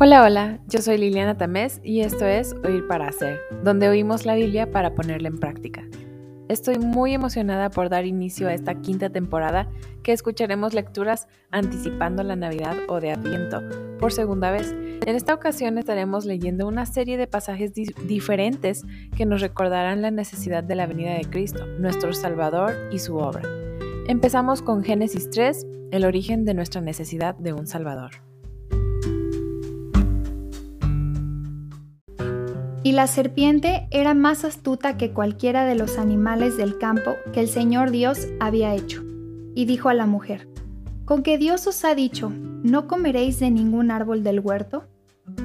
Hola, 0.00 0.22
hola, 0.22 0.60
yo 0.68 0.80
soy 0.80 0.96
Liliana 0.96 1.36
Tamés 1.36 1.80
y 1.82 2.02
esto 2.02 2.24
es 2.24 2.54
Oír 2.64 2.86
para 2.86 3.08
Hacer, 3.08 3.40
donde 3.64 3.88
oímos 3.88 4.26
la 4.26 4.36
Biblia 4.36 4.70
para 4.70 4.94
ponerla 4.94 5.26
en 5.26 5.40
práctica. 5.40 5.82
Estoy 6.48 6.78
muy 6.78 7.14
emocionada 7.14 7.68
por 7.68 7.88
dar 7.88 8.06
inicio 8.06 8.46
a 8.46 8.54
esta 8.54 8.76
quinta 8.76 9.10
temporada 9.10 9.68
que 10.04 10.12
escucharemos 10.12 10.72
lecturas 10.72 11.26
anticipando 11.50 12.22
la 12.22 12.36
Navidad 12.36 12.76
o 12.86 13.00
de 13.00 13.10
Adviento 13.10 13.60
por 13.98 14.12
segunda 14.12 14.52
vez. 14.52 14.72
En 15.04 15.16
esta 15.16 15.34
ocasión 15.34 15.78
estaremos 15.78 16.26
leyendo 16.26 16.68
una 16.68 16.86
serie 16.86 17.16
de 17.16 17.26
pasajes 17.26 17.72
diferentes 17.74 18.84
que 19.16 19.26
nos 19.26 19.40
recordarán 19.40 20.00
la 20.00 20.12
necesidad 20.12 20.62
de 20.62 20.76
la 20.76 20.86
venida 20.86 21.14
de 21.14 21.24
Cristo, 21.24 21.66
nuestro 21.66 22.12
Salvador 22.12 22.72
y 22.92 23.00
su 23.00 23.16
obra. 23.16 23.42
Empezamos 24.06 24.62
con 24.62 24.84
Génesis 24.84 25.28
3, 25.30 25.66
el 25.90 26.04
origen 26.04 26.44
de 26.44 26.54
nuestra 26.54 26.80
necesidad 26.80 27.34
de 27.34 27.52
un 27.52 27.66
Salvador. 27.66 28.27
Y 32.82 32.92
la 32.92 33.06
serpiente 33.06 33.88
era 33.90 34.14
más 34.14 34.44
astuta 34.44 34.96
que 34.96 35.10
cualquiera 35.10 35.64
de 35.64 35.74
los 35.74 35.98
animales 35.98 36.56
del 36.56 36.78
campo 36.78 37.16
que 37.32 37.40
el 37.40 37.48
Señor 37.48 37.90
Dios 37.90 38.28
había 38.40 38.74
hecho. 38.74 39.02
Y 39.54 39.64
dijo 39.64 39.88
a 39.88 39.94
la 39.94 40.06
mujer, 40.06 40.48
¿con 41.04 41.22
que 41.22 41.38
Dios 41.38 41.66
os 41.66 41.84
ha 41.84 41.94
dicho, 41.94 42.30
no 42.62 42.86
comeréis 42.86 43.40
de 43.40 43.50
ningún 43.50 43.90
árbol 43.90 44.22
del 44.22 44.40
huerto? 44.40 44.84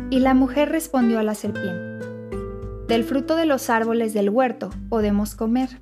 Y 0.09 0.19
la 0.19 0.33
mujer 0.33 0.69
respondió 0.69 1.19
a 1.19 1.23
la 1.23 1.33
serpiente, 1.33 1.93
del 2.87 3.05
fruto 3.05 3.35
de 3.35 3.45
los 3.45 3.69
árboles 3.69 4.13
del 4.13 4.29
huerto 4.29 4.69
podemos 4.89 5.35
comer, 5.35 5.81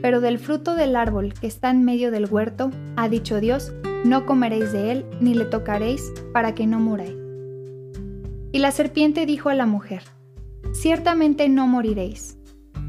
pero 0.00 0.20
del 0.20 0.38
fruto 0.38 0.74
del 0.74 0.96
árbol 0.96 1.34
que 1.34 1.46
está 1.46 1.70
en 1.70 1.84
medio 1.84 2.10
del 2.10 2.26
huerto, 2.26 2.70
ha 2.96 3.08
dicho 3.08 3.40
Dios, 3.40 3.72
no 4.04 4.24
comeréis 4.26 4.72
de 4.72 4.92
él 4.92 5.06
ni 5.20 5.34
le 5.34 5.44
tocaréis 5.44 6.12
para 6.32 6.54
que 6.54 6.66
no 6.66 6.78
muráis. 6.78 7.16
Y 8.52 8.58
la 8.58 8.70
serpiente 8.70 9.26
dijo 9.26 9.48
a 9.48 9.54
la 9.54 9.66
mujer, 9.66 10.02
ciertamente 10.72 11.48
no 11.48 11.66
moriréis, 11.66 12.38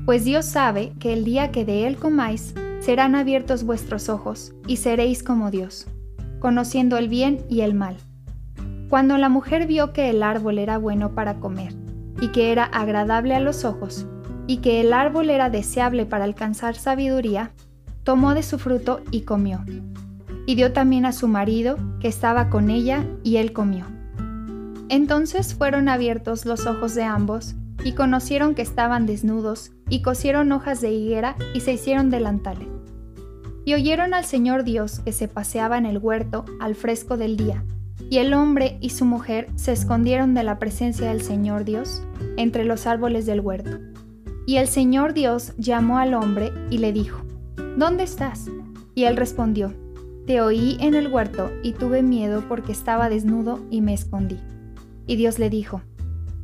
pues 0.06 0.24
Dios 0.24 0.46
sabe 0.46 0.94
que 1.00 1.12
el 1.12 1.26
día 1.26 1.52
que 1.52 1.66
de 1.66 1.86
él 1.86 1.98
comáis, 1.98 2.54
serán 2.80 3.16
abiertos 3.16 3.64
vuestros 3.64 4.08
ojos, 4.08 4.54
y 4.66 4.78
seréis 4.78 5.22
como 5.22 5.52
Dios, 5.52 5.88
conociendo 6.40 6.98
el 6.98 7.10
bien 7.10 7.46
y 7.50 7.62
el 7.62 7.74
mal. 7.74 7.98
Cuando 8.90 9.18
la 9.18 9.28
mujer 9.28 9.68
vio 9.68 9.92
que 9.92 10.10
el 10.10 10.24
árbol 10.24 10.60
era 10.60 10.78
bueno 10.78 11.14
para 11.14 11.42
comer, 11.42 11.76
y 12.22 12.30
que 12.30 12.54
era 12.54 12.64
agradable 12.64 13.36
a 13.36 13.42
los 13.42 13.66
ojos, 13.66 14.06
y 14.48 14.58
que 14.58 14.80
el 14.80 14.94
árbol 14.94 15.30
era 15.30 15.50
deseable 15.50 16.06
para 16.06 16.24
alcanzar 16.24 16.76
sabiduría, 16.76 17.52
tomó 18.04 18.34
de 18.34 18.44
su 18.44 18.60
fruto 18.60 19.02
y 19.12 19.24
comió. 19.24 19.66
Y 20.46 20.56
dio 20.56 20.72
también 20.72 21.06
a 21.06 21.12
su 21.12 21.28
marido, 21.28 21.78
que 22.00 22.08
estaba 22.08 22.50
con 22.50 22.70
ella, 22.70 23.06
y 23.24 23.36
él 23.36 23.52
comió. 23.52 23.86
Entonces 24.88 25.54
fueron 25.54 25.90
abiertos 25.90 26.46
los 26.46 26.66
ojos 26.66 26.96
de 26.96 27.04
ambos, 27.04 27.56
y 27.88 27.94
conocieron 27.94 28.54
que 28.54 28.62
estaban 28.62 29.06
desnudos, 29.06 29.72
y 29.88 30.02
cosieron 30.02 30.52
hojas 30.52 30.82
de 30.82 30.92
higuera 30.92 31.38
y 31.54 31.62
se 31.62 31.72
hicieron 31.72 32.10
delantales. 32.10 32.68
Y 33.64 33.76
oyeron 33.76 34.14
al 34.14 34.26
Señor 34.26 34.66
Dios 34.66 35.00
que 35.00 35.14
se 35.14 35.30
paseaba 35.30 35.78
en 35.78 35.86
el 35.86 35.98
huerto 35.98 36.44
al 36.60 36.76
fresco 36.76 37.16
del 37.16 37.38
día, 37.38 37.64
y 38.10 38.18
el 38.18 38.34
hombre 38.34 38.78
y 38.82 38.90
su 38.90 39.06
mujer 39.06 39.48
se 39.56 39.72
escondieron 39.72 40.34
de 40.34 40.44
la 40.44 40.60
presencia 40.60 41.08
del 41.08 41.22
Señor 41.22 41.64
Dios 41.64 42.04
entre 42.36 42.66
los 42.66 42.88
árboles 42.88 43.26
del 43.26 43.40
huerto. 43.40 43.80
Y 44.46 44.58
el 44.58 44.68
Señor 44.68 45.14
Dios 45.14 45.54
llamó 45.58 45.98
al 45.98 46.14
hombre 46.14 46.52
y 46.70 46.80
le 46.80 46.92
dijo, 46.92 47.22
¿Dónde 47.78 48.04
estás? 48.04 48.48
Y 48.96 49.06
él 49.06 49.16
respondió, 49.16 49.74
Te 50.26 50.42
oí 50.42 50.76
en 50.82 50.94
el 50.94 51.08
huerto 51.08 51.52
y 51.64 51.72
tuve 51.72 52.04
miedo 52.04 52.44
porque 52.50 52.74
estaba 52.74 53.08
desnudo 53.08 53.66
y 53.70 53.80
me 53.80 53.94
escondí. 53.94 54.40
Y 55.06 55.16
Dios 55.16 55.40
le 55.40 55.50
dijo, 55.50 55.84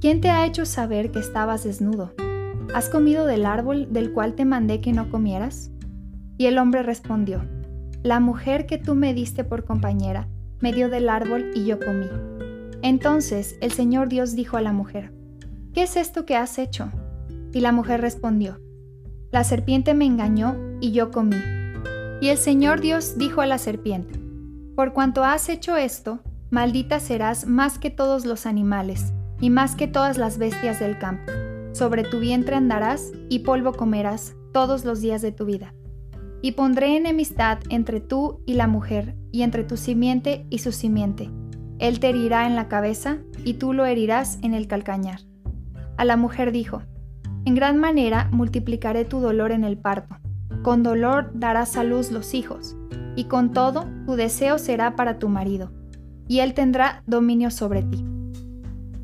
¿Quién 0.03 0.19
te 0.19 0.29
ha 0.29 0.45
hecho 0.45 0.65
saber 0.65 1.11
que 1.11 1.19
estabas 1.19 1.63
desnudo? 1.63 2.13
¿Has 2.75 2.89
comido 2.89 3.25
del 3.25 3.45
árbol 3.45 3.87
del 3.93 4.11
cual 4.11 4.33
te 4.33 4.43
mandé 4.43 4.81
que 4.81 4.91
no 4.91 5.09
comieras? 5.09 5.71
Y 6.37 6.47
el 6.47 6.57
hombre 6.57 6.83
respondió, 6.83 7.45
La 8.01 8.19
mujer 8.19 8.65
que 8.65 8.77
tú 8.77 8.95
me 8.95 9.13
diste 9.13 9.45
por 9.45 9.63
compañera 9.63 10.27
me 10.59 10.73
dio 10.73 10.89
del 10.89 11.07
árbol 11.07 11.51
y 11.55 11.63
yo 11.63 11.79
comí. 11.79 12.07
Entonces 12.81 13.55
el 13.61 13.71
Señor 13.71 14.09
Dios 14.09 14.35
dijo 14.35 14.57
a 14.57 14.61
la 14.61 14.73
mujer, 14.73 15.13
¿Qué 15.73 15.83
es 15.83 15.95
esto 15.95 16.25
que 16.25 16.35
has 16.35 16.59
hecho? 16.59 16.91
Y 17.53 17.61
la 17.61 17.71
mujer 17.71 18.01
respondió, 18.01 18.59
La 19.31 19.45
serpiente 19.45 19.93
me 19.93 20.03
engañó 20.03 20.57
y 20.81 20.91
yo 20.91 21.11
comí. 21.11 21.37
Y 22.19 22.27
el 22.27 22.37
Señor 22.37 22.81
Dios 22.81 23.17
dijo 23.17 23.39
a 23.39 23.45
la 23.45 23.57
serpiente, 23.57 24.19
Por 24.75 24.91
cuanto 24.91 25.23
has 25.23 25.47
hecho 25.47 25.77
esto, 25.77 26.19
maldita 26.49 26.99
serás 26.99 27.47
más 27.47 27.79
que 27.79 27.89
todos 27.89 28.25
los 28.25 28.45
animales 28.45 29.13
y 29.43 29.49
más 29.49 29.75
que 29.75 29.89
todas 29.89 30.17
las 30.17 30.37
bestias 30.37 30.79
del 30.79 30.97
campo. 30.97 31.29
Sobre 31.73 32.05
tu 32.05 32.21
vientre 32.21 32.55
andarás 32.55 33.11
y 33.27 33.39
polvo 33.39 33.73
comerás 33.73 34.37
todos 34.53 34.85
los 34.85 35.01
días 35.01 35.21
de 35.21 35.33
tu 35.33 35.43
vida. 35.43 35.73
Y 36.41 36.53
pondré 36.53 36.95
enemistad 36.95 37.57
entre 37.67 37.99
tú 37.99 38.41
y 38.45 38.53
la 38.53 38.67
mujer, 38.67 39.17
y 39.33 39.41
entre 39.41 39.65
tu 39.65 39.75
simiente 39.75 40.47
y 40.49 40.59
su 40.59 40.71
simiente. 40.71 41.29
Él 41.77 41.99
te 41.99 42.11
herirá 42.11 42.47
en 42.47 42.55
la 42.55 42.69
cabeza, 42.69 43.17
y 43.43 43.55
tú 43.55 43.73
lo 43.73 43.83
herirás 43.83 44.39
en 44.43 44.53
el 44.53 44.65
calcañar. 44.67 45.19
A 45.97 46.05
la 46.05 46.15
mujer 46.15 46.53
dijo, 46.53 46.81
En 47.43 47.53
gran 47.53 47.77
manera 47.77 48.29
multiplicaré 48.31 49.03
tu 49.03 49.19
dolor 49.19 49.51
en 49.51 49.65
el 49.65 49.77
parto. 49.77 50.15
Con 50.61 50.83
dolor 50.83 51.31
darás 51.33 51.75
a 51.75 51.83
luz 51.83 52.11
los 52.11 52.33
hijos, 52.33 52.77
y 53.17 53.25
con 53.25 53.51
todo 53.51 53.89
tu 54.05 54.15
deseo 54.15 54.57
será 54.57 54.95
para 54.95 55.19
tu 55.19 55.27
marido, 55.27 55.73
y 56.29 56.39
él 56.39 56.53
tendrá 56.53 57.03
dominio 57.07 57.51
sobre 57.51 57.83
ti. 57.83 58.05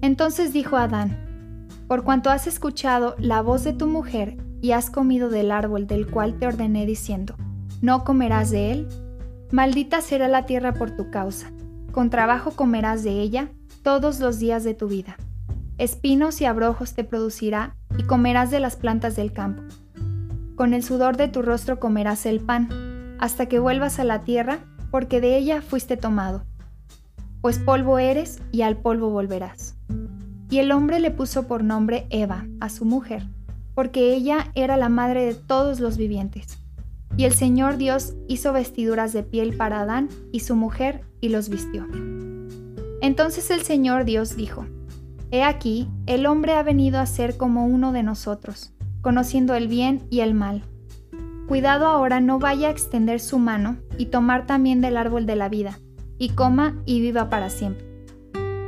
Entonces 0.01 0.53
dijo 0.53 0.77
Adán, 0.77 1.67
Por 1.87 2.03
cuanto 2.03 2.29
has 2.29 2.47
escuchado 2.47 3.15
la 3.17 3.41
voz 3.41 3.63
de 3.63 3.73
tu 3.73 3.87
mujer 3.87 4.37
y 4.61 4.71
has 4.71 4.89
comido 4.89 5.29
del 5.29 5.51
árbol 5.51 5.87
del 5.87 6.07
cual 6.09 6.37
te 6.37 6.47
ordené 6.47 6.85
diciendo, 6.85 7.35
No 7.81 8.03
comerás 8.03 8.49
de 8.51 8.71
él, 8.71 8.87
maldita 9.51 10.01
será 10.01 10.27
la 10.27 10.45
tierra 10.45 10.73
por 10.73 10.91
tu 10.91 11.09
causa, 11.09 11.51
con 11.91 12.09
trabajo 12.09 12.51
comerás 12.51 13.03
de 13.03 13.19
ella 13.19 13.49
todos 13.83 14.19
los 14.19 14.39
días 14.39 14.63
de 14.63 14.73
tu 14.73 14.87
vida. 14.87 15.17
Espinos 15.77 16.41
y 16.41 16.45
abrojos 16.45 16.93
te 16.93 17.03
producirá 17.03 17.75
y 17.97 18.03
comerás 18.03 18.51
de 18.51 18.59
las 18.59 18.75
plantas 18.75 19.15
del 19.15 19.33
campo. 19.33 19.63
Con 20.55 20.73
el 20.73 20.83
sudor 20.83 21.15
de 21.15 21.29
tu 21.29 21.41
rostro 21.41 21.79
comerás 21.79 22.25
el 22.25 22.41
pan, 22.41 23.17
hasta 23.19 23.47
que 23.47 23.59
vuelvas 23.59 23.99
a 23.99 24.03
la 24.03 24.21
tierra, 24.21 24.59
porque 24.91 25.21
de 25.21 25.37
ella 25.37 25.61
fuiste 25.61 25.95
tomado. 25.97 26.43
Pues 27.41 27.59
polvo 27.59 27.99
eres 27.99 28.41
y 28.51 28.63
al 28.63 28.77
polvo 28.77 29.09
volverás. 29.09 29.78
Y 30.49 30.59
el 30.59 30.71
hombre 30.71 30.99
le 30.99 31.11
puso 31.11 31.47
por 31.47 31.63
nombre 31.63 32.07
Eva, 32.09 32.47
a 32.59 32.69
su 32.69 32.85
mujer, 32.85 33.27
porque 33.75 34.13
ella 34.13 34.51
era 34.55 34.77
la 34.77 34.89
madre 34.89 35.25
de 35.25 35.35
todos 35.35 35.79
los 35.79 35.97
vivientes. 35.97 36.57
Y 37.17 37.25
el 37.25 37.33
Señor 37.33 37.77
Dios 37.77 38.15
hizo 38.27 38.53
vestiduras 38.53 39.13
de 39.13 39.23
piel 39.23 39.55
para 39.55 39.81
Adán 39.81 40.09
y 40.31 40.39
su 40.39 40.55
mujer 40.55 41.01
y 41.21 41.29
los 41.29 41.49
vistió. 41.49 41.85
Entonces 43.01 43.51
el 43.51 43.61
Señor 43.61 44.05
Dios 44.05 44.35
dijo, 44.35 44.65
He 45.31 45.43
aquí, 45.43 45.87
el 46.07 46.25
hombre 46.25 46.53
ha 46.53 46.63
venido 46.63 46.99
a 46.99 47.05
ser 47.05 47.37
como 47.37 47.65
uno 47.65 47.91
de 47.91 48.03
nosotros, 48.03 48.73
conociendo 49.01 49.53
el 49.53 49.67
bien 49.67 50.07
y 50.09 50.21
el 50.21 50.33
mal. 50.33 50.63
Cuidado 51.47 51.87
ahora 51.87 52.19
no 52.21 52.39
vaya 52.39 52.67
a 52.67 52.71
extender 52.71 53.19
su 53.19 53.37
mano 53.37 53.77
y 53.97 54.07
tomar 54.07 54.47
también 54.47 54.81
del 54.81 54.97
árbol 54.97 55.25
de 55.25 55.35
la 55.35 55.49
vida, 55.49 55.79
y 56.17 56.29
coma 56.29 56.81
y 56.85 57.01
viva 57.01 57.29
para 57.29 57.49
siempre. 57.49 57.88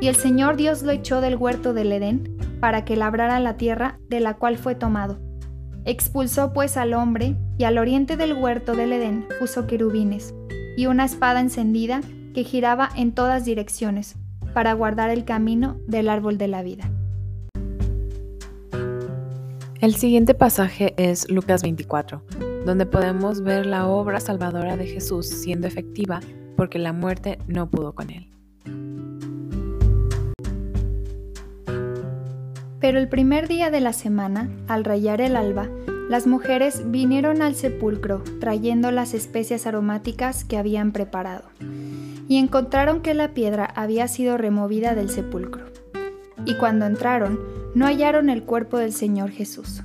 Y 0.02 0.08
el 0.08 0.16
Señor 0.16 0.56
Dios 0.56 0.82
lo 0.82 0.90
echó 0.90 1.20
del 1.20 1.36
huerto 1.36 1.74
del 1.74 1.92
Edén 1.92 2.36
para 2.58 2.84
que 2.84 2.96
labrara 2.96 3.38
la 3.38 3.56
tierra 3.56 4.00
de 4.08 4.18
la 4.18 4.34
cual 4.34 4.58
fue 4.58 4.74
tomado. 4.74 5.20
Expulsó 5.84 6.52
pues 6.52 6.76
al 6.76 6.92
hombre 6.94 7.36
y 7.56 7.62
al 7.62 7.78
oriente 7.78 8.16
del 8.16 8.32
huerto 8.32 8.74
del 8.74 8.92
Edén 8.94 9.24
puso 9.38 9.68
querubines 9.68 10.34
y 10.76 10.86
una 10.86 11.04
espada 11.04 11.38
encendida 11.38 12.00
que 12.34 12.42
giraba 12.42 12.88
en 12.96 13.12
todas 13.12 13.44
direcciones 13.44 14.16
para 14.52 14.72
guardar 14.72 15.10
el 15.10 15.24
camino 15.24 15.76
del 15.86 16.08
árbol 16.08 16.36
de 16.36 16.48
la 16.48 16.64
vida. 16.64 16.90
El 19.80 19.94
siguiente 19.94 20.34
pasaje 20.34 20.94
es 20.96 21.30
Lucas 21.30 21.62
24, 21.62 22.24
donde 22.66 22.86
podemos 22.86 23.42
ver 23.42 23.66
la 23.66 23.86
obra 23.86 24.18
salvadora 24.18 24.76
de 24.76 24.88
Jesús 24.88 25.28
siendo 25.28 25.68
efectiva 25.68 26.18
porque 26.56 26.80
la 26.80 26.92
muerte 26.92 27.38
no 27.46 27.70
pudo 27.70 27.94
con 27.94 28.10
él. 28.10 28.32
Pero 32.82 32.98
el 32.98 33.08
primer 33.08 33.46
día 33.46 33.70
de 33.70 33.80
la 33.80 33.92
semana, 33.92 34.50
al 34.66 34.84
rayar 34.84 35.20
el 35.20 35.36
alba, 35.36 35.68
las 36.10 36.26
mujeres 36.26 36.90
vinieron 36.90 37.40
al 37.40 37.54
sepulcro 37.54 38.24
trayendo 38.40 38.90
las 38.90 39.14
especias 39.14 39.68
aromáticas 39.68 40.44
que 40.44 40.56
habían 40.58 40.90
preparado, 40.90 41.44
y 42.26 42.38
encontraron 42.38 43.00
que 43.00 43.14
la 43.14 43.34
piedra 43.34 43.72
había 43.76 44.08
sido 44.08 44.36
removida 44.36 44.96
del 44.96 45.10
sepulcro. 45.10 45.64
Y 46.44 46.56
cuando 46.56 46.84
entraron, 46.84 47.38
no 47.76 47.86
hallaron 47.86 48.28
el 48.28 48.42
cuerpo 48.42 48.78
del 48.78 48.92
Señor 48.92 49.30
Jesús. 49.30 49.84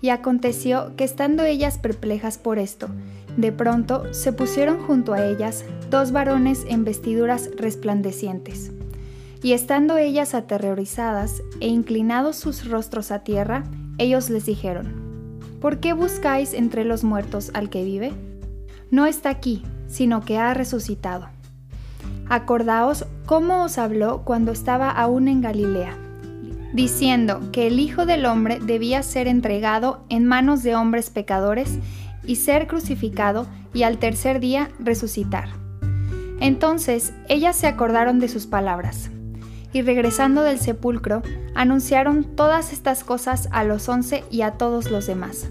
Y 0.00 0.08
aconteció 0.08 0.96
que 0.96 1.04
estando 1.04 1.44
ellas 1.44 1.76
perplejas 1.76 2.38
por 2.38 2.58
esto, 2.58 2.88
de 3.36 3.52
pronto 3.52 4.14
se 4.14 4.32
pusieron 4.32 4.78
junto 4.78 5.12
a 5.12 5.26
ellas 5.26 5.66
dos 5.90 6.10
varones 6.10 6.64
en 6.70 6.84
vestiduras 6.84 7.50
resplandecientes 7.58 8.72
Y 9.42 9.52
estando 9.52 9.96
ellas 9.98 10.34
aterrorizadas 10.34 11.42
e 11.60 11.68
inclinados 11.68 12.36
sus 12.36 12.68
rostros 12.68 13.12
a 13.12 13.20
tierra, 13.20 13.64
ellos 13.98 14.30
les 14.30 14.46
dijeron, 14.46 15.38
¿por 15.60 15.78
qué 15.78 15.92
buscáis 15.92 16.54
entre 16.54 16.84
los 16.84 17.04
muertos 17.04 17.50
al 17.54 17.70
que 17.70 17.84
vive? 17.84 18.12
No 18.90 19.06
está 19.06 19.30
aquí, 19.30 19.62
sino 19.86 20.22
que 20.22 20.38
ha 20.38 20.54
resucitado. 20.54 21.28
Acordaos 22.28 23.06
cómo 23.26 23.62
os 23.62 23.78
habló 23.78 24.22
cuando 24.24 24.50
estaba 24.50 24.90
aún 24.90 25.28
en 25.28 25.40
Galilea, 25.40 25.96
diciendo 26.72 27.40
que 27.52 27.68
el 27.68 27.78
Hijo 27.78 28.06
del 28.06 28.26
Hombre 28.26 28.58
debía 28.60 29.02
ser 29.02 29.28
entregado 29.28 30.04
en 30.08 30.26
manos 30.26 30.62
de 30.62 30.74
hombres 30.74 31.10
pecadores 31.10 31.78
y 32.24 32.36
ser 32.36 32.66
crucificado 32.66 33.46
y 33.72 33.84
al 33.84 33.98
tercer 33.98 34.40
día 34.40 34.70
resucitar. 34.80 35.48
Entonces 36.40 37.12
ellas 37.28 37.56
se 37.56 37.66
acordaron 37.66 38.18
de 38.18 38.28
sus 38.28 38.46
palabras 38.46 39.10
y 39.72 39.82
regresando 39.82 40.42
del 40.42 40.58
sepulcro, 40.58 41.22
anunciaron 41.54 42.24
todas 42.24 42.72
estas 42.72 43.04
cosas 43.04 43.48
a 43.52 43.64
los 43.64 43.88
once 43.88 44.24
y 44.30 44.42
a 44.42 44.52
todos 44.52 44.90
los 44.90 45.06
demás. 45.06 45.48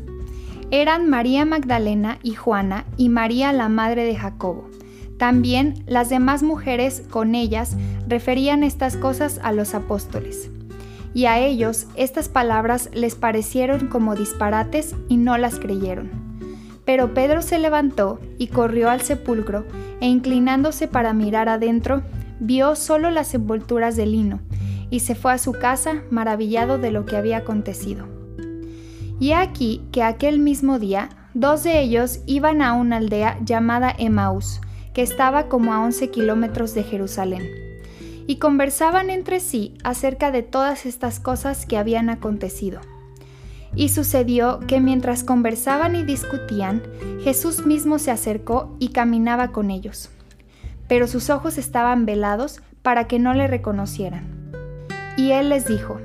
Eran 0.71 1.09
María 1.09 1.45
Magdalena 1.45 2.19
y 2.23 2.33
Juana 2.33 2.85
y 2.97 3.09
María 3.09 3.53
la 3.53 3.69
madre 3.69 4.03
de 4.03 4.15
Jacobo. 4.15 4.69
También 5.17 5.83
las 5.87 6.09
demás 6.09 6.43
mujeres 6.43 7.03
con 7.09 7.35
ellas 7.35 7.75
referían 8.07 8.63
estas 8.63 8.97
cosas 8.97 9.39
a 9.43 9.51
los 9.51 9.73
apóstoles. 9.73 10.49
Y 11.13 11.25
a 11.25 11.39
ellos 11.39 11.87
estas 11.95 12.29
palabras 12.29 12.89
les 12.93 13.15
parecieron 13.15 13.87
como 13.87 14.15
disparates 14.15 14.93
y 15.07 15.17
no 15.17 15.37
las 15.37 15.57
creyeron. 15.57 16.11
Pero 16.85 17.13
Pedro 17.13 17.41
se 17.41 17.59
levantó 17.59 18.19
y 18.37 18.47
corrió 18.47 18.89
al 18.89 19.01
sepulcro, 19.01 19.65
e 19.99 20.07
inclinándose 20.07 20.87
para 20.87 21.13
mirar 21.13 21.49
adentro, 21.49 22.03
vio 22.39 22.75
solo 22.75 23.09
las 23.09 23.33
envolturas 23.33 23.95
de 23.95 24.05
lino, 24.05 24.39
y 24.89 25.01
se 25.01 25.15
fue 25.15 25.33
a 25.33 25.37
su 25.37 25.53
casa 25.53 26.03
maravillado 26.09 26.77
de 26.77 26.91
lo 26.91 27.05
que 27.05 27.17
había 27.17 27.37
acontecido. 27.37 28.07
Y 29.19 29.31
aquí 29.31 29.81
que 29.91 30.03
aquel 30.03 30.39
mismo 30.39 30.79
día 30.79 31.09
dos 31.33 31.63
de 31.63 31.79
ellos 31.81 32.19
iban 32.25 32.61
a 32.61 32.73
una 32.73 32.97
aldea 32.97 33.37
llamada 33.43 33.93
Emaús, 33.97 34.61
que 34.93 35.01
estaba 35.01 35.47
como 35.47 35.73
a 35.73 35.83
11 35.83 36.09
kilómetros 36.09 36.73
de 36.73 36.83
Jerusalén, 36.83 37.47
y 38.27 38.37
conversaban 38.37 39.09
entre 39.09 39.39
sí 39.39 39.75
acerca 39.83 40.31
de 40.31 40.43
todas 40.43 40.85
estas 40.85 41.19
cosas 41.19 41.65
que 41.65 41.77
habían 41.77 42.09
acontecido. 42.09 42.81
Y 43.75 43.89
sucedió 43.89 44.59
que 44.61 44.79
mientras 44.79 45.23
conversaban 45.23 45.95
y 45.95 46.03
discutían, 46.03 46.81
Jesús 47.23 47.65
mismo 47.65 47.99
se 47.99 48.11
acercó 48.11 48.75
y 48.79 48.89
caminaba 48.89 49.51
con 49.51 49.69
ellos 49.69 50.09
pero 50.87 51.07
sus 51.07 51.29
ojos 51.29 51.57
estaban 51.57 52.05
velados 52.05 52.61
para 52.81 53.07
que 53.07 53.19
no 53.19 53.33
le 53.33 53.47
reconocieran. 53.47 54.25
Y 55.17 55.31
él 55.31 55.49
les 55.49 55.67
dijo, 55.67 55.99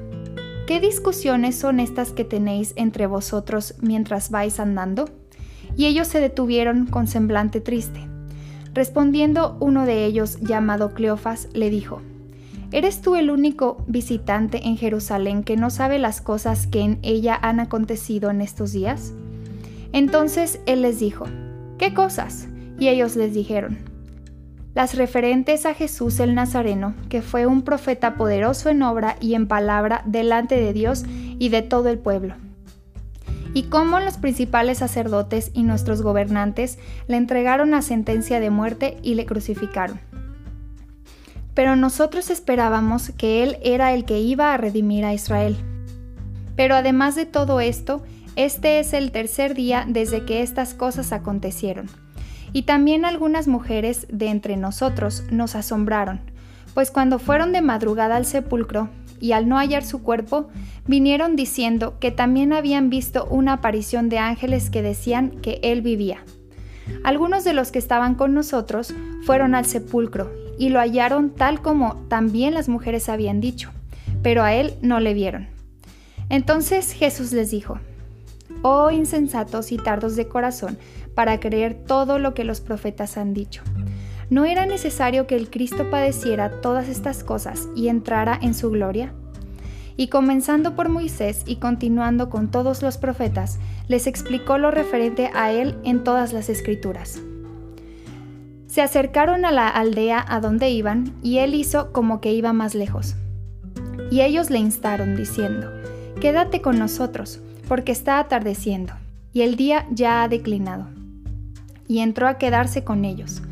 ¿Qué 0.67 0.81
discusiones 0.81 1.57
son 1.57 1.81
estas 1.81 2.13
que 2.13 2.25
tenéis 2.25 2.73
entre 2.77 3.07
vosotros 3.07 3.75
mientras 3.81 4.31
vais 4.31 4.61
andando? 4.61 5.11
Y 5.77 5.87
ellos 5.87 6.09
se 6.09 6.21
detuvieron 6.21 6.87
con 6.87 7.07
semblante 7.07 7.61
triste. 7.61 8.01
Respondiendo 8.73 9.57
uno 9.61 9.85
de 9.87 10.05
ellos, 10.05 10.39
llamado 10.41 10.95
Cleofas, 10.95 11.49
le 11.53 11.69
dijo, 11.69 12.01
¿Eres 12.71 13.03
tú 13.03 13.17
el 13.17 13.31
único 13.31 13.85
visitante 13.87 14.67
en 14.67 14.79
Jerusalén 14.79 15.43
que 15.43 15.59
no 15.59 15.69
sabe 15.69 15.99
las 15.99 16.23
cosas 16.23 16.67
que 16.67 16.81
en 16.81 16.99
ella 17.03 17.39
han 17.41 17.61
acontecido 17.61 18.31
en 18.31 18.41
estos 18.41 18.73
días? 18.73 19.13
Entonces 19.93 20.59
él 20.65 20.81
les 20.81 20.99
dijo, 20.99 21.27
¿qué 21.77 21.93
cosas? 21.93 22.49
Y 22.79 22.89
ellos 22.89 23.15
les 23.15 23.35
dijeron, 23.35 23.92
las 24.75 24.95
referentes 24.95 25.67
a 25.67 25.75
Jesús 25.75 26.19
el 26.21 26.35
Nazareno, 26.35 26.95
que 27.09 27.21
fue 27.21 27.47
un 27.47 27.63
profeta 27.63 28.15
poderoso 28.15 28.71
en 28.71 28.83
obra 28.83 29.17
y 29.21 29.35
en 29.35 29.47
palabra 29.47 30.03
delante 30.07 30.57
de 30.57 30.73
Dios 30.73 31.05
y 31.39 31.51
de 31.51 31.63
todo 31.63 31.89
el 31.89 31.99
pueblo. 31.99 32.37
Y 33.55 33.65
cómo 33.65 34.01
los 34.01 34.17
principales 34.17 34.79
sacerdotes 34.79 35.51
y 35.53 35.63
nuestros 35.63 36.01
gobernantes 36.01 36.79
le 37.07 37.19
entregaron 37.19 37.75
a 37.75 37.83
sentencia 37.83 38.41
de 38.41 38.49
muerte 38.49 38.97
y 39.03 39.15
le 39.15 39.27
crucificaron. 39.27 40.01
Pero 41.53 41.77
nosotros 41.77 42.31
esperábamos 42.31 43.11
que 43.11 43.43
Él 43.43 43.59
era 43.63 43.93
el 43.93 44.07
que 44.07 44.21
iba 44.21 44.55
a 44.55 44.57
redimir 44.57 45.05
a 45.05 45.13
Israel. 45.13 45.59
Pero 46.57 46.75
además 46.75 47.15
de 47.15 47.27
todo 47.27 47.61
esto, 47.61 48.03
este 48.37 48.81
es 48.81 48.95
el 48.95 49.13
tercer 49.13 49.53
día 49.53 49.85
desde 49.87 50.25
que 50.25 50.41
estas 50.41 50.73
cosas 50.73 51.13
acontecieron 51.13 51.91
y 52.53 52.63
también 52.63 53.05
algunas 53.05 53.49
mujeres 53.49 54.07
de 54.11 54.29
entre 54.29 54.57
nosotros 54.57 55.25
nos 55.31 55.55
asombraron, 55.55 56.21
pues 56.75 56.91
cuando 56.91 57.19
fueron 57.19 57.53
de 57.53 57.61
madrugada 57.61 58.17
al 58.17 58.27
sepulcro 58.27 58.89
y 59.21 59.33
al 59.33 59.49
no 59.49 59.57
hallar 59.57 59.85
su 59.85 60.03
cuerpo, 60.03 60.49
vinieron 60.87 61.37
diciendo 61.37 61.99
que 62.01 62.11
también 62.11 62.53
habían 62.53 62.91
visto 62.91 63.27
una 63.27 63.55
aparición 63.55 64.09
de 64.09 64.19
ángeles 64.19 64.69
que 64.69 64.83
decían 64.83 65.31
que 65.31 65.61
él 65.63 65.81
vivía. 65.81 66.25
Algunos 67.05 67.45
de 67.45 67.53
los 67.53 67.71
que 67.71 67.79
estaban 67.79 68.15
con 68.17 68.35
nosotros 68.35 68.95
fueron 69.25 69.55
al 69.55 69.67
sepulcro 69.67 70.33
y 70.59 70.71
lo 70.71 70.81
hallaron 70.81 71.31
tal 71.31 71.63
como 71.63 71.97
también 72.09 72.55
las 72.55 72.69
mujeres 72.69 73.09
habían 73.09 73.41
dicho, 73.41 73.71
pero 74.23 74.43
a 74.43 74.55
él 74.55 74.75
no 74.83 75.01
le 75.01 75.15
vieron. 75.15 75.49
Entonces 76.29 76.93
Jesús 76.93 77.33
les 77.33 77.51
dijo, 77.51 77.79
Oh 78.63 78.91
insensatos 78.91 79.73
y 79.73 79.77
tardos 79.77 80.15
de 80.15 80.29
corazón, 80.29 80.79
para 81.15 81.41
creer 81.41 81.75
todo 81.75 82.19
lo 82.19 82.35
que 82.35 82.45
los 82.45 82.61
profetas 82.61 83.17
han 83.17 83.35
dicho. 83.35 83.63
¿No 84.33 84.47
era 84.47 84.65
necesario 84.65 85.27
que 85.27 85.37
el 85.37 85.51
Cristo 85.51 85.91
padeciera 85.91 86.63
todas 86.63 86.89
estas 86.89 87.23
cosas 87.23 87.69
y 87.77 87.89
entrara 87.89 88.39
en 88.41 88.55
su 88.55 88.71
gloria? 88.71 89.13
Y 89.95 90.09
comenzando 90.09 90.75
por 90.75 90.89
Moisés 90.89 91.43
y 91.45 91.57
continuando 91.57 92.31
con 92.31 92.51
todos 92.51 92.81
los 92.81 92.97
profetas, 92.97 93.59
les 93.89 94.07
explicó 94.07 94.57
lo 94.57 94.71
referente 94.71 95.31
a 95.35 95.53
él 95.53 95.77
en 95.85 96.03
todas 96.03 96.33
las 96.33 96.49
escrituras. 96.49 97.21
Se 98.69 98.81
acercaron 98.81 99.45
a 99.45 99.53
la 99.53 99.69
aldea 99.69 100.25
a 100.27 100.41
donde 100.41 100.71
iban, 100.71 101.13
y 101.23 101.39
él 101.39 101.55
hizo 101.55 101.93
como 101.93 102.23
que 102.23 102.33
iba 102.33 102.55
más 102.55 102.75
lejos. 102.75 103.17
Y 104.11 104.23
ellos 104.23 104.49
le 104.49 104.59
instaron, 104.61 105.15
diciendo, 105.15 105.71
Quédate 106.23 106.63
con 106.63 106.79
nosotros, 106.79 107.41
porque 107.69 107.93
está 107.93 108.19
atardeciendo, 108.19 108.95
y 109.35 109.43
el 109.43 109.57
día 109.57 109.87
ya 109.91 110.23
ha 110.23 110.29
declinado 110.29 110.87
y 111.93 111.99
entró 111.99 112.27
a 112.27 112.39
quedarse 112.39 112.85
con 112.85 113.05
ellos. 113.05 113.43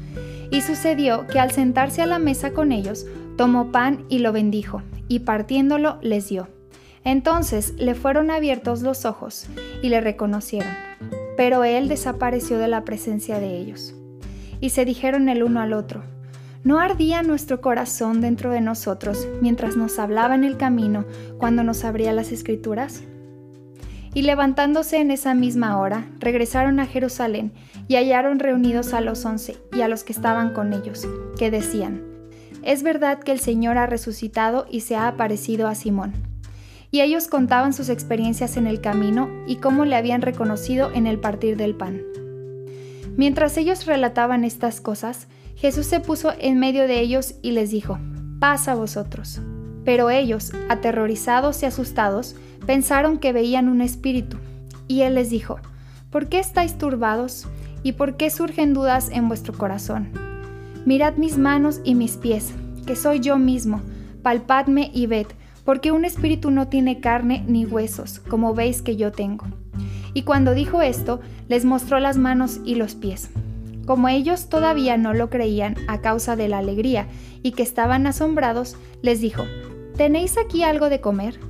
Y 0.51 0.63
sucedió 0.63 1.27
que 1.27 1.39
al 1.39 1.51
sentarse 1.51 2.01
a 2.01 2.07
la 2.07 2.19
mesa 2.19 2.53
con 2.53 2.73
ellos, 2.73 3.05
tomó 3.37 3.71
pan 3.71 4.07
y 4.09 4.21
lo 4.21 4.33
bendijo, 4.33 4.83
y 5.09 5.21
partiéndolo 5.21 5.99
les 6.01 6.31
dio. 6.31 6.49
Entonces 7.05 7.75
le 7.77 7.95
fueron 7.95 8.31
abiertos 8.31 8.81
los 8.81 9.05
ojos 9.05 9.47
y 9.83 9.91
le 9.91 10.01
reconocieron, 10.01 10.73
pero 11.37 11.65
él 11.65 11.87
desapareció 11.89 12.57
de 12.59 12.69
la 12.69 12.83
presencia 12.87 13.39
de 13.41 13.59
ellos. 13.59 13.95
Y 14.59 14.71
se 14.71 14.87
dijeron 14.87 15.29
el 15.29 15.43
uno 15.43 15.61
al 15.61 15.75
otro, 15.75 16.03
¿no 16.65 16.79
ardía 16.79 17.23
nuestro 17.23 17.61
corazón 17.61 18.23
dentro 18.23 18.51
de 18.53 18.63
nosotros 18.63 19.29
mientras 19.43 19.77
nos 19.77 19.99
hablaba 19.99 20.35
en 20.35 20.45
el 20.45 20.57
camino 20.57 21.05
cuando 21.37 21.63
nos 21.63 21.85
abría 21.85 22.15
las 22.15 22.33
escrituras? 22.33 23.03
Y 24.13 24.23
levantándose 24.23 24.99
en 24.99 25.11
esa 25.11 25.35
misma 25.35 25.79
hora, 25.79 26.09
regresaron 26.19 26.81
a 26.81 26.87
Jerusalén 26.87 27.53
y 27.87 27.97
hallaron 27.97 28.41
reunidos 28.41 28.93
a 28.93 29.01
los 29.01 29.25
once 29.25 29.57
y 29.73 29.83
a 29.83 29.89
los 29.89 30.03
que 30.03 30.13
estaban 30.13 30.53
con 30.53 30.73
ellos, 30.73 31.07
que 31.39 31.51
decían, 31.51 32.03
Es 32.63 32.83
verdad 32.83 33.21
que 33.21 33.33
el 33.33 33.41
Señor 33.41 33.79
ha 33.79 33.87
resucitado 33.87 34.67
y 34.71 34.81
se 34.81 34.97
ha 34.97 35.07
aparecido 35.07 35.69
a 35.69 35.75
Simón. 35.75 36.13
Y 36.91 37.03
ellos 37.03 37.29
contaban 37.29 37.73
sus 37.73 37.89
experiencias 37.89 38.57
en 38.57 38.67
el 38.67 38.81
camino 38.81 39.31
y 39.47 39.57
cómo 39.57 39.85
le 39.85 39.95
habían 39.95 40.23
reconocido 40.23 40.91
en 40.93 41.07
el 41.07 41.21
partir 41.21 41.57
del 41.57 41.77
pan. 41.77 42.03
Mientras 43.17 43.57
ellos 43.57 43.87
relataban 43.87 44.45
estas 44.45 44.81
cosas, 44.81 45.29
Jesús 45.55 45.87
se 45.87 46.01
puso 46.01 46.33
en 46.39 46.59
medio 46.59 46.89
de 46.89 47.01
ellos 47.01 47.35
y 47.43 47.53
les 47.53 47.71
dijo, 47.71 47.99
Paz 48.41 48.67
a 48.67 48.75
vosotros. 48.75 49.41
Pero 49.85 50.11
ellos, 50.11 50.53
aterrorizados 50.69 51.63
y 51.63 51.67
asustados, 51.67 52.35
pensaron 52.71 53.19
que 53.19 53.33
veían 53.33 53.69
un 53.69 53.81
espíritu. 53.81 54.37
Y 54.87 55.01
él 55.01 55.17
les 55.17 55.29
dijo, 55.29 55.59
¿por 56.09 56.29
qué 56.29 56.39
estáis 56.39 56.79
turbados? 56.79 57.49
¿Y 57.83 57.95
por 57.95 58.17
qué 58.17 58.31
surgen 58.31 58.75
dudas 58.75 59.11
en 59.11 59.27
vuestro 59.27 59.53
corazón? 59.59 60.11
Mirad 60.87 61.17
mis 61.17 61.37
manos 61.37 61.81
y 61.83 61.97
mis 61.97 62.17
pies, 62.17 62.55
que 62.87 62.95
soy 62.95 63.19
yo 63.19 63.39
mismo, 63.39 63.83
palpadme 64.23 64.89
y 64.95 65.09
ved, 65.09 65.27
porque 65.65 65.91
un 65.91 66.05
espíritu 66.05 66.53
no 66.53 66.69
tiene 66.69 67.01
carne 67.01 67.43
ni 67.49 67.67
huesos, 67.67 68.21
como 68.21 68.55
veis 68.55 68.83
que 68.83 68.95
yo 68.95 69.11
tengo. 69.11 69.47
Y 70.15 70.23
cuando 70.23 70.55
dijo 70.55 70.81
esto, 70.81 71.19
les 71.49 71.65
mostró 71.65 71.99
las 71.99 72.19
manos 72.19 72.61
y 72.65 72.77
los 72.77 72.95
pies. 72.95 73.31
Como 73.85 74.07
ellos 74.07 74.49
todavía 74.49 74.97
no 74.97 75.13
lo 75.13 75.29
creían 75.29 75.75
a 75.89 76.01
causa 76.03 76.37
de 76.37 76.47
la 76.47 76.59
alegría 76.59 77.09
y 77.43 77.51
que 77.51 77.65
estaban 77.65 78.07
asombrados, 78.07 78.77
les 79.03 79.21
dijo, 79.21 79.43
¿tenéis 79.97 80.39
aquí 80.39 80.63
algo 80.63 80.89
de 80.89 81.01
comer? 81.01 81.41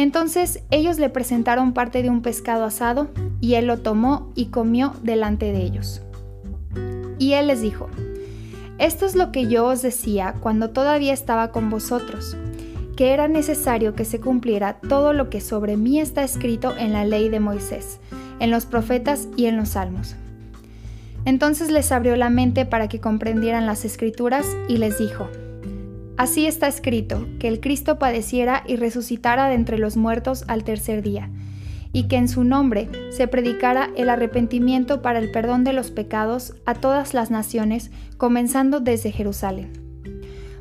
Entonces 0.00 0.62
ellos 0.70 0.98
le 0.98 1.10
presentaron 1.10 1.74
parte 1.74 2.02
de 2.02 2.08
un 2.08 2.22
pescado 2.22 2.64
asado, 2.64 3.08
y 3.38 3.56
él 3.56 3.66
lo 3.66 3.80
tomó 3.80 4.32
y 4.34 4.46
comió 4.46 4.94
delante 5.02 5.52
de 5.52 5.60
ellos. 5.60 6.00
Y 7.18 7.34
él 7.34 7.48
les 7.48 7.60
dijo, 7.60 7.90
Esto 8.78 9.04
es 9.04 9.14
lo 9.14 9.30
que 9.30 9.46
yo 9.46 9.66
os 9.66 9.82
decía 9.82 10.36
cuando 10.40 10.70
todavía 10.70 11.12
estaba 11.12 11.52
con 11.52 11.68
vosotros, 11.68 12.34
que 12.96 13.12
era 13.12 13.28
necesario 13.28 13.94
que 13.94 14.06
se 14.06 14.20
cumpliera 14.20 14.78
todo 14.80 15.12
lo 15.12 15.28
que 15.28 15.42
sobre 15.42 15.76
mí 15.76 16.00
está 16.00 16.24
escrito 16.24 16.74
en 16.78 16.94
la 16.94 17.04
ley 17.04 17.28
de 17.28 17.40
Moisés, 17.40 18.00
en 18.38 18.50
los 18.50 18.64
profetas 18.64 19.28
y 19.36 19.46
en 19.46 19.58
los 19.58 19.70
salmos. 19.70 20.16
Entonces 21.26 21.70
les 21.70 21.92
abrió 21.92 22.16
la 22.16 22.30
mente 22.30 22.64
para 22.64 22.88
que 22.88 23.00
comprendieran 23.00 23.66
las 23.66 23.84
escrituras 23.84 24.46
y 24.66 24.78
les 24.78 24.96
dijo, 24.96 25.28
Así 26.20 26.46
está 26.46 26.68
escrito, 26.68 27.26
que 27.38 27.48
el 27.48 27.60
Cristo 27.60 27.98
padeciera 27.98 28.62
y 28.66 28.76
resucitara 28.76 29.48
de 29.48 29.54
entre 29.54 29.78
los 29.78 29.96
muertos 29.96 30.44
al 30.48 30.64
tercer 30.64 31.00
día, 31.00 31.30
y 31.94 32.08
que 32.08 32.16
en 32.16 32.28
su 32.28 32.44
nombre 32.44 32.90
se 33.10 33.26
predicara 33.26 33.88
el 33.96 34.10
arrepentimiento 34.10 35.00
para 35.00 35.18
el 35.18 35.30
perdón 35.30 35.64
de 35.64 35.72
los 35.72 35.90
pecados 35.90 36.52
a 36.66 36.74
todas 36.74 37.14
las 37.14 37.30
naciones, 37.30 37.90
comenzando 38.18 38.80
desde 38.80 39.12
Jerusalén. 39.12 39.72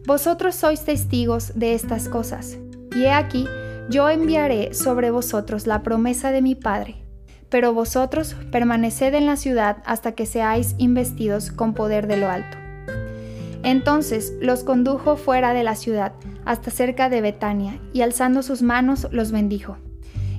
Vosotros 0.08 0.56
sois 0.56 0.86
testigos 0.86 1.52
de 1.56 1.74
estas 1.74 2.08
cosas, 2.08 2.58
y 2.96 3.02
he 3.02 3.12
aquí, 3.12 3.46
yo 3.90 4.10
enviaré 4.10 4.74
sobre 4.74 5.12
vosotros 5.12 5.68
la 5.68 5.84
promesa 5.84 6.32
de 6.32 6.42
mi 6.42 6.56
Padre, 6.56 7.04
pero 7.50 7.74
vosotros 7.74 8.34
permaneced 8.50 9.14
en 9.14 9.26
la 9.26 9.36
ciudad 9.36 9.84
hasta 9.86 10.14
que 10.14 10.26
seáis 10.26 10.76
investidos 10.78 11.52
con 11.52 11.74
poder 11.74 12.08
de 12.08 12.16
lo 12.16 12.30
alto. 12.30 12.69
Entonces 13.64 14.34
los 14.40 14.64
condujo 14.64 15.18
fuera 15.18 15.54
de 15.54 15.64
la 15.64 15.76
ciudad, 15.76 16.14
hasta 16.46 16.72
cerca 16.72 17.10
de 17.10 17.22
Betania, 17.22 17.80
y 17.94 18.02
alzando 18.02 18.42
sus 18.42 18.62
manos 18.62 19.08
los 19.12 19.32
bendijo. 19.32 19.78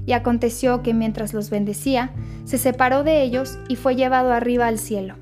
Y 0.07 0.13
aconteció 0.13 0.83
que 0.83 0.95
mientras 0.95 1.35
los 1.35 1.51
bendecía, 1.51 2.13
se 2.45 2.59
separó 2.59 3.05
de 3.05 3.23
ellos 3.23 3.59
y 3.69 3.77
fue 3.77 3.95
llevado 3.95 4.33
arriba 4.33 4.67
al 4.67 4.79
cielo. 4.79 5.17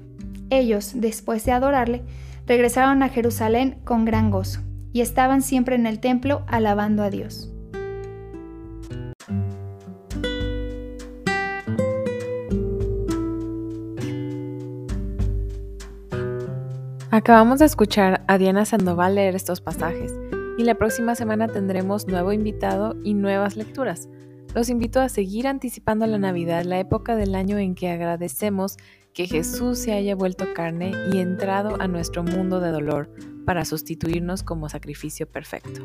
Ellos, 0.51 0.93
después 0.95 1.45
de 1.45 1.53
adorarle, 1.53 2.03
regresaron 2.47 3.03
a 3.03 3.09
Jerusalén 3.09 3.79
con 3.85 4.05
gran 4.05 4.31
gozo, 4.31 4.61
y 4.93 5.01
estaban 5.01 5.43
siempre 5.43 5.75
en 5.75 5.87
el 5.87 6.01
templo 6.01 6.45
alabando 6.47 7.03
a 7.03 7.11
Dios. 7.11 7.53
Acabamos 17.19 17.59
de 17.59 17.65
escuchar 17.65 18.23
a 18.29 18.39
Diana 18.39 18.65
Sandoval 18.65 19.17
leer 19.17 19.35
estos 19.35 19.61
pasajes 19.61 20.15
y 20.57 20.63
la 20.63 20.77
próxima 20.77 21.17
semana 21.17 21.49
tendremos 21.49 22.07
nuevo 22.07 22.33
invitado 22.33 22.95
y 23.03 23.15
nuevas 23.15 23.57
lecturas. 23.57 24.09
Los 24.55 24.69
invito 24.69 25.01
a 25.01 25.09
seguir 25.09 25.49
anticipando 25.49 26.07
la 26.07 26.19
Navidad, 26.19 26.63
la 26.63 26.79
época 26.79 27.17
del 27.17 27.35
año 27.35 27.59
en 27.59 27.75
que 27.75 27.91
agradecemos 27.91 28.77
que 29.13 29.27
Jesús 29.27 29.81
se 29.81 29.95
haya 29.95 30.15
vuelto 30.15 30.55
carne 30.55 30.93
y 31.13 31.19
entrado 31.19 31.81
a 31.81 31.89
nuestro 31.89 32.23
mundo 32.23 32.61
de 32.61 32.71
dolor 32.71 33.13
para 33.45 33.65
sustituirnos 33.65 34.45
como 34.45 34.69
sacrificio 34.69 35.29
perfecto. 35.29 35.83